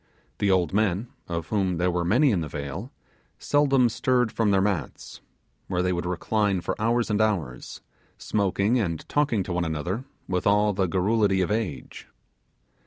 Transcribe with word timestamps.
The 0.39 0.49
old 0.49 0.73
men, 0.73 1.09
of 1.27 1.49
whom 1.49 1.77
there 1.77 1.91
were 1.91 2.03
many 2.03 2.31
in 2.31 2.41
the 2.41 2.47
vale, 2.47 2.91
seldom 3.37 3.87
stirred 3.87 4.31
from 4.31 4.49
their 4.49 4.59
mats, 4.59 5.21
where 5.67 5.83
they 5.83 5.93
would 5.93 6.07
recline 6.07 6.61
for 6.61 6.73
hours 6.81 7.11
and 7.11 7.21
hours, 7.21 7.81
smoking 8.17 8.79
and 8.79 9.07
talking 9.07 9.43
to 9.43 9.53
one 9.53 9.63
another 9.63 10.05
with 10.27 10.47
all 10.47 10.73
the 10.73 10.87
garrulity 10.87 11.41
of 11.41 11.51
age. 11.51 12.07